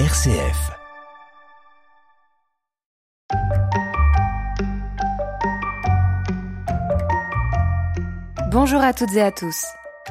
[0.00, 0.72] RCF.
[8.50, 9.66] Bonjour à toutes et à tous.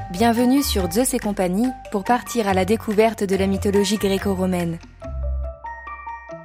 [0.10, 4.80] Bienvenue sur Zeus et compagnie pour partir à la découverte de la mythologie gréco-romaine.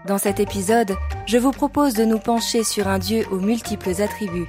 [0.09, 0.97] Dans cet épisode,
[1.27, 4.49] je vous propose de nous pencher sur un dieu aux multiples attributs.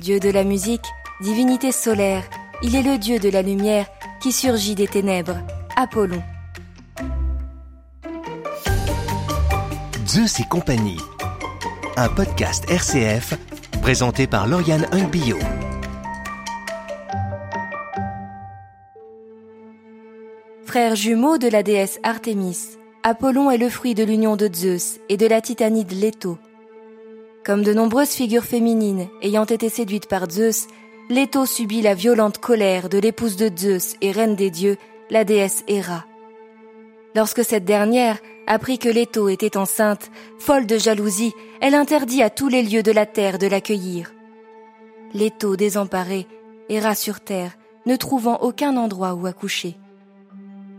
[0.00, 0.86] Dieu de la musique,
[1.20, 2.24] divinité solaire,
[2.60, 3.86] il est le dieu de la lumière
[4.20, 5.38] qui surgit des ténèbres,
[5.76, 6.24] Apollon.
[10.16, 10.96] Zeus et compagnie.
[11.98, 13.34] Un podcast RCF
[13.82, 15.36] présenté par Lauriane Hungbio.
[20.64, 25.18] Frère jumeau de la déesse Artémis, Apollon est le fruit de l'union de Zeus et
[25.18, 26.38] de la titanide Leto.
[27.44, 30.66] Comme de nombreuses figures féminines ayant été séduites par Zeus,
[31.10, 34.78] Leto subit la violente colère de l'épouse de Zeus et reine des dieux,
[35.10, 36.06] la déesse Héra.
[37.16, 42.48] Lorsque cette dernière apprit que Leto était enceinte, folle de jalousie, elle interdit à tous
[42.48, 44.12] les lieux de la terre de l'accueillir.
[45.14, 46.26] Leto désemparée,
[46.68, 49.78] erra sur terre, ne trouvant aucun endroit où accoucher.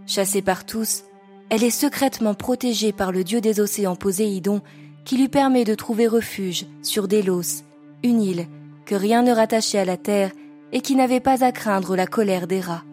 [0.06, 1.06] Chassée par tous,
[1.50, 4.62] elle est secrètement protégée par le dieu des océans Poséidon,
[5.06, 7.64] qui lui permet de trouver refuge sur Délos,
[8.04, 8.46] une île
[8.86, 10.34] que rien ne rattachait à la terre
[10.72, 12.84] et qui n'avait pas à craindre la colère des rats.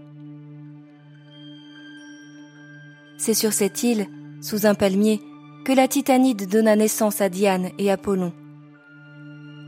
[3.16, 4.06] C'est sur cette île,
[4.40, 5.20] sous un palmier,
[5.64, 8.32] que la Titanide donna naissance à Diane et Apollon.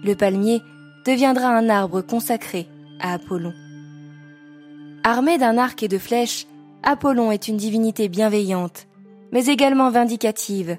[0.04, 0.60] Le palmier
[1.06, 2.66] deviendra un arbre consacré
[3.00, 3.54] à Apollon.
[5.04, 6.46] Armé d'un arc et de flèches,
[6.82, 8.86] Apollon est une divinité bienveillante,
[9.32, 10.78] mais également vindicative.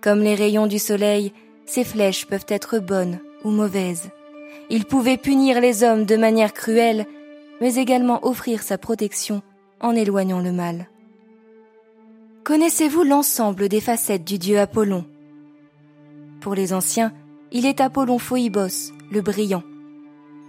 [0.00, 1.32] Comme les rayons du soleil,
[1.66, 4.10] ses flèches peuvent être bonnes ou mauvaises.
[4.70, 7.06] Il pouvait punir les hommes de manière cruelle,
[7.60, 9.42] mais également offrir sa protection
[9.80, 10.88] en éloignant le mal.
[12.50, 15.04] Connaissez-vous l'ensemble des facettes du dieu Apollon?
[16.40, 17.12] Pour les anciens,
[17.52, 19.62] il est Apollon Phoibos, le brillant,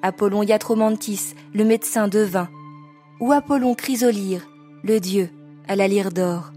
[0.02, 2.50] Apollon Iatromantis, le médecin de vin,
[3.20, 4.48] ou Apollon Chrysolire,
[4.84, 5.30] le dieu
[5.68, 6.54] à la lyre d'or.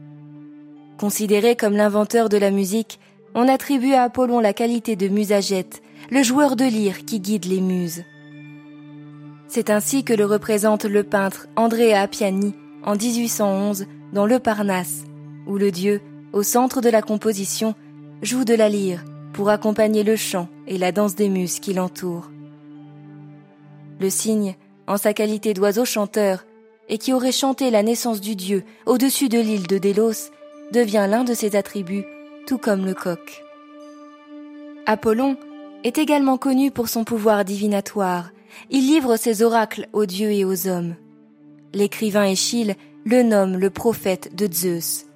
[0.97, 2.99] Considéré comme l'inventeur de la musique,
[3.35, 7.61] on attribue à Apollon la qualité de musagète, le joueur de lyre qui guide les
[7.61, 8.03] muses.
[9.49, 15.05] C'est ainsi que le représente le peintre Andrea Appiani en 1811 dans Le Parnasse,
[15.47, 16.01] où le dieu,
[16.33, 17.75] au centre de la composition,
[18.23, 22.31] joue de la lyre pour accompagner le chant et la danse des muses qui l'entourent.
[24.01, 24.57] Le cygne,
[24.87, 26.45] en sa qualité d'oiseau chanteur,
[26.89, 30.31] et qui aurait chanté la naissance du dieu au-dessus de l'île de Délos,
[30.73, 32.05] devient l'un de ses attributs,
[32.47, 33.43] tout comme le coq.
[34.87, 35.37] Apollon
[35.83, 38.31] est également connu pour son pouvoir divinatoire.
[38.71, 40.95] Il livre ses oracles aux dieux et aux hommes.
[41.73, 45.07] L'écrivain Échille le nomme le prophète de Zeus.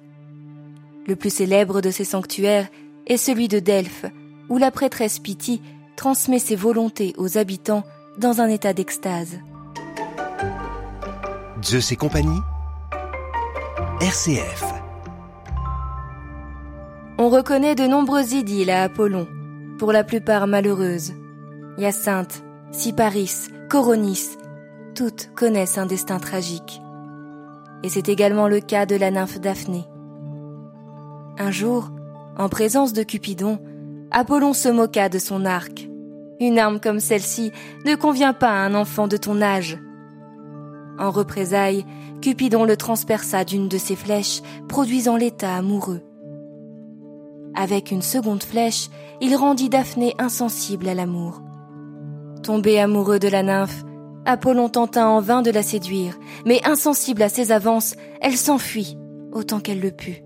[1.09, 2.67] Le plus célèbre de ses sanctuaires
[3.07, 4.05] est celui de Delphes,
[4.47, 5.59] où la prêtresse Pythie
[5.95, 7.83] transmet ses volontés aux habitants
[8.19, 9.39] dans un état d'extase.
[11.63, 12.39] Zeus et compagnie.
[14.01, 14.63] RCF.
[17.17, 19.27] On reconnaît de nombreuses idylles à Apollon,
[19.79, 21.13] pour la plupart malheureuses.
[21.79, 24.37] Hyacinthe, Cyparis, Coronis,
[24.93, 26.83] toutes connaissent un destin tragique.
[27.81, 29.87] Et c'est également le cas de la nymphe Daphné.
[31.41, 31.89] Un jour,
[32.37, 33.59] en présence de Cupidon,
[34.11, 35.87] Apollon se moqua de son arc.
[36.41, 37.53] Une arme comme celle-ci
[37.85, 39.79] ne convient pas à un enfant de ton âge.
[40.99, 41.85] En représailles,
[42.21, 46.01] Cupidon le transperça d'une de ses flèches, produisant l'état amoureux.
[47.55, 48.89] Avec une seconde flèche,
[49.21, 51.41] il rendit Daphné insensible à l'amour.
[52.43, 53.85] Tombé amoureux de la nymphe,
[54.25, 58.97] Apollon tenta en vain de la séduire, mais insensible à ses avances, elle s'enfuit
[59.31, 60.21] autant qu'elle le put.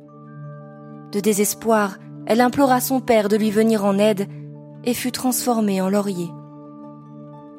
[1.14, 4.28] De désespoir, elle implora son père de lui venir en aide
[4.84, 6.30] et fut transformée en laurier.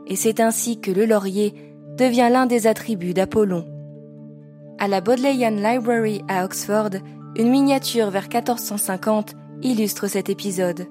[0.09, 1.55] Et c'est ainsi que le laurier
[1.97, 3.65] devient l'un des attributs d'Apollon.
[4.81, 6.91] À la Bodleian Library à Oxford,
[7.37, 10.89] une miniature vers 1450 illustre cet épisode.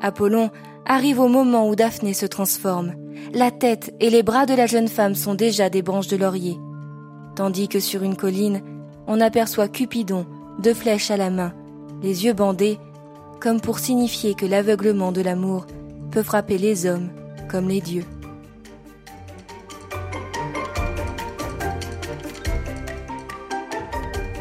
[0.00, 0.50] Apollon
[0.86, 2.94] arrive au moment où Daphné se transforme.
[3.34, 6.56] La tête et les bras de la jeune femme sont déjà des branches de laurier,
[7.34, 8.62] tandis que sur une colline,
[9.06, 10.24] on aperçoit Cupidon,
[10.58, 11.52] deux flèches à la main,
[12.02, 12.78] les yeux bandés,
[13.40, 15.66] comme pour signifier que l'aveuglement de l'amour
[16.10, 17.10] peut frapper les hommes
[17.48, 18.04] comme les dieux.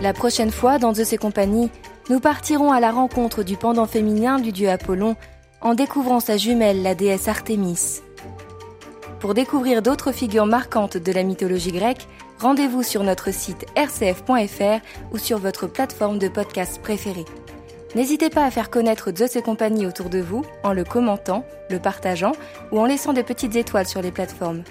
[0.01, 1.71] La prochaine fois, dans Zeus et compagnie,
[2.09, 5.15] nous partirons à la rencontre du pendant féminin du dieu Apollon
[5.61, 8.01] en découvrant sa jumelle, la déesse Artémis.
[9.19, 12.07] Pour découvrir d'autres figures marquantes de la mythologie grecque,
[12.39, 17.25] rendez-vous sur notre site rcf.fr ou sur votre plateforme de podcast préférée.
[17.95, 21.79] N'hésitez pas à faire connaître Zeus et compagnie autour de vous en le commentant, le
[21.79, 22.33] partageant
[22.73, 24.63] ou en laissant de petites étoiles sur les plateformes.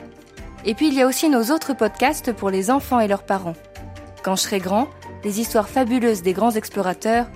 [0.67, 3.57] Et puis il y a aussi nos autres podcasts pour les enfants et leurs parents.
[4.23, 4.89] Quand je serai grand,
[5.25, 7.27] les histoires fabuleuses des grands explorateurs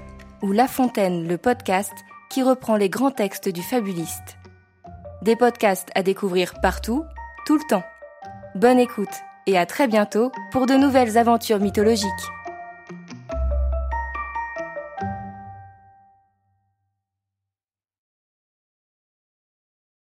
[0.43, 1.93] ou La Fontaine, le podcast
[2.29, 4.37] qui reprend les grands textes du fabuliste.
[5.23, 7.05] Des podcasts à découvrir partout,
[7.47, 7.85] tout le temps.
[8.55, 9.09] Bonne écoute
[9.47, 12.38] et à très bientôt pour de nouvelles aventures mythologiques.